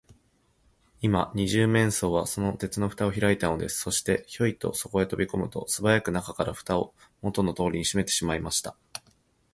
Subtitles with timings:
[1.03, 3.81] 今、二十面相は、その鉄のふたをひらいたのです。
[3.81, 8.75] そして、ヒョイとそこへとびこむと、すばやく中から、ふたをもとのとおりにしめてしまいました。